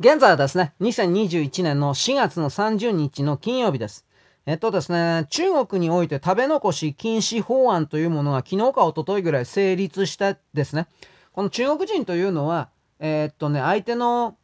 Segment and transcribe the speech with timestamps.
[0.00, 4.04] 現在はですね、2021年の4月の30日の金曜日です。
[4.44, 10.88] えっとですね、中国において食べ残し禁止法案というものが昨日か一昨日ぐらい成立したですね。
[11.32, 14.36] この中国人というのは、えー、っとね、相手の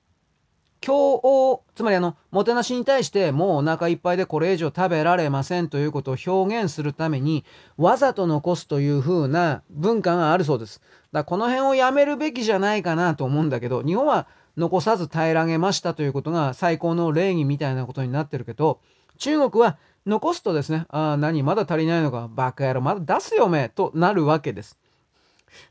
[0.81, 1.21] 共
[1.51, 7.45] 応、つまりあの、もてなしに対してもうお腹いっぱいでこれ以上食べられませんということを表現するために、
[7.77, 10.79] わざと残すという風な文化があるそうです。
[10.79, 18.81] だからこの辺をやめるべきじゃないかなと思うんだけど、日本は残さず平らげましたということが最高の礼儀みたいなことになってるけど、
[19.19, 24.79] 中国は残すとですね、ああ、何、まだ足りないのか、バカ野郎、まだ出すよ、め、となるわけです。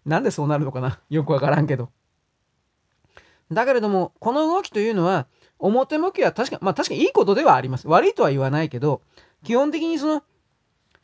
[0.06, 1.00] なんでそうなるのかな？
[1.10, 1.90] よくわからんけど。
[3.52, 5.26] だけれども、この動きというのは、
[5.58, 7.88] 表向きは確か、まあ確かにいいことではあります。
[7.88, 9.02] 悪いとは言わないけど、
[9.44, 10.24] 基本的にその、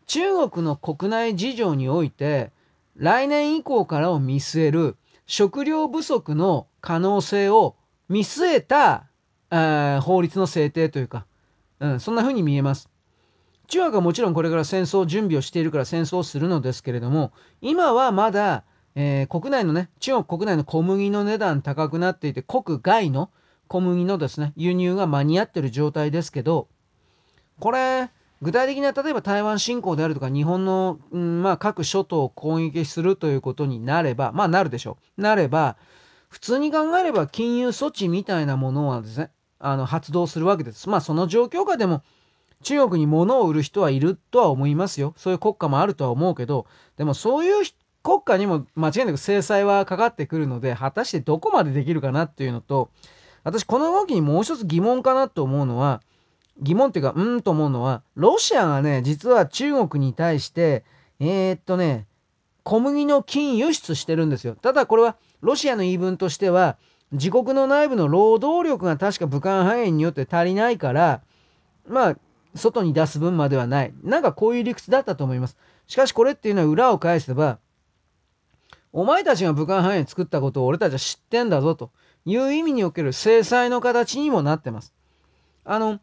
[0.05, 2.51] 中国の国内事情において、
[2.95, 7.75] 来年以降からを見据える食料不足の可能性を
[8.09, 9.07] 見据えた、
[10.01, 11.25] 法律の制定というか、
[11.79, 12.89] うん、そんな風に見えます。
[13.67, 18.63] 中国はもちろんこれから戦争準備をしているから戦争をするのですけれども、今はまだ、
[18.95, 23.31] えー、国内のね、中国国内の小麦の値段高くなっていて、国外の
[23.67, 26.67] 小麦のですね、輸入が間に合ってる状態ですけど、
[27.59, 28.09] これ、
[28.41, 35.21] 具体的な例えば台湾侵攻であるとか日本の、うん、まあ各諸島を攻撃するということになればまあなるでしょう。
[35.21, 35.77] なれば
[36.29, 40.89] 普通に考えれば金融措置みたいなものはですねあの発動するわけです。
[40.89, 42.03] まあその状況下でも
[42.63, 45.13] 中国に物を売る人はいるとは思いますよ。
[45.17, 46.65] そういう国家もあるとは思うけど
[46.97, 47.63] でもそういう
[48.03, 52.91] 国家にも間違いなく制裁はかかってくるので果たしてどこまでできるかなっていうのと
[53.43, 56.01] 私この動きにもう一つ疑問かなと思うのは
[56.61, 60.83] 疑問っていうか、うんと思うのは、ロシアがね、実は中国に対して、
[61.19, 62.05] えー、っとね、
[62.63, 64.55] 小麦の金輸出してるんですよ。
[64.55, 66.77] ただこれは、ロシアの言い分としては、
[67.11, 71.21] 自国の内部の労働力が確か武漢肺炎によって足りないから、
[71.87, 72.17] まあ、
[72.55, 73.93] 外に出す分まではない。
[74.03, 75.57] なんかこういう理屈だったと思います。
[75.87, 77.59] しかしこれっていうのは裏を返せば、
[78.93, 81.91] お前たちが武漢肺炎作ったことを俺たちは知ってんだぞと
[82.23, 84.93] いう意味における制裁の形にもなってます。
[85.65, 85.99] あの、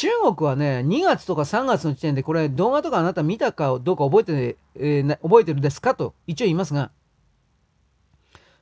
[0.00, 6.90] 中国はね、2月とか3月の時点で、これ動画とかあなた見たかどうか覚えて、えー、覚えてるですかと一応言いますが、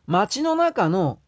[0.09, 1.21] 街の中の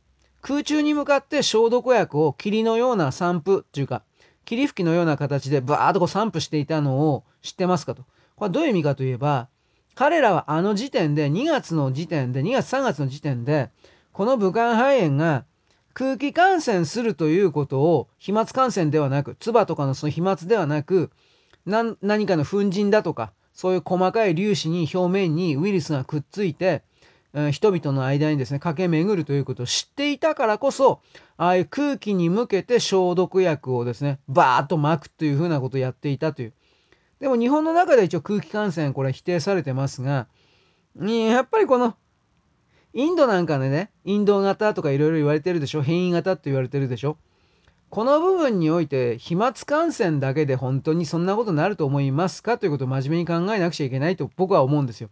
[0.42, 4.02] 空中に向かって消毒薬を霧のような散布っていうか、
[4.44, 8.02] 霧吹きのような形でバーッとこう散布していたのを知ってますかと。
[8.34, 9.46] これはどういう意味かといえば、
[9.94, 13.70] 彼らはあの時点で、2月の時点で、2月3月の時点で、
[14.12, 15.44] この武漢肺炎が
[15.94, 21.10] 空気感染するということを飛沫感染ではなく、唾とかのその飛沫ではなく、
[21.66, 26.82] 何かの粉塵だとか、そういう細かい粒子に表面にウイルスがくっついて
[27.32, 31.00] え、人々の間にですね、駆け巡るということを知っていたからこそ、
[31.36, 36.52] ああいう空気に向けて消毒薬をですね、バーッと巻くというふうなことをやっていたという。
[37.20, 40.26] でも日本の中で一応空気感染これは否定されてますが、
[40.96, 41.94] やっぱりこの
[42.92, 47.16] インドなんかでね、インド型とかいろいろ言われてるでしょ変異型って言われてるでしょ
[47.90, 55.10] この部分において飛沫感染だけで本当にそんなことになると思いますかということを真面目に考えなくちゃいけないと僕は思うんですよ。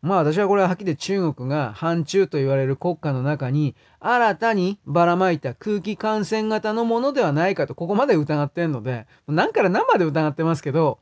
[0.00, 10.98] まあ私はこれははっきり中国が反中と言われる国家の中に新たにばらまいた空気感染型のものではないかとここまで疑ってんので何から何まで疑ってますけど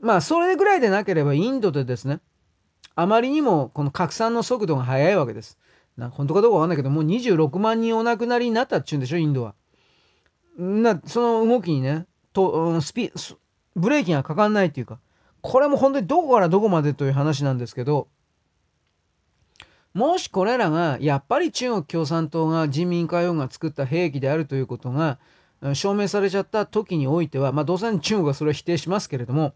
[0.00, 2.20] まあそれぐらいでなければインドでですね
[2.94, 5.58] あまりにもこの拡散の速度が速いわけです。
[5.96, 9.54] な本当かどうかわかんないけど、もう26万人お亡くなりになったっちゅうんでしょ、インドは。
[10.58, 13.12] な、その動きにね、とスピ
[13.76, 14.98] ブレーキがかかんないっていうか、
[15.40, 18.08] これも本当にどこからどこまでという話なんですけど、
[19.94, 25.18] もしこれらがやっぱり中国共産党が人民解放が作った兵器であるということが
[25.74, 29.52] 証明されちゃった時においては、まあ、どうせ中国はそれを否定しますけれども、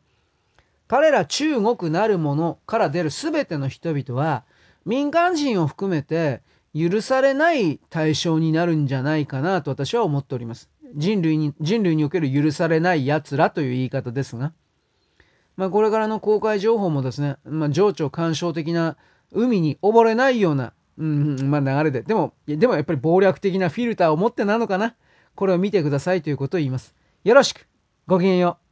[0.87, 4.45] 彼ら中国なるものから出る全ての人々は
[4.85, 6.43] 民間人を含めて
[6.75, 10.69] 許されない対象になるんじゃないかなと私は思っております。
[10.97, 14.53] 人類に、人類における許されない奴らという言い方ですが。
[15.57, 18.97] まあこれからの公開情報もですね、まあ情緒干渉的な
[19.33, 22.03] 海に溺れないような、うん、まあ流れで。
[22.03, 24.97] でも、でもやっぱり暴略的なフィルターを持ってなのかな
[25.37, 26.95] これを見てくださいということを言います。
[27.23, 27.69] よろしく。
[28.07, 28.64] ごきげんよう。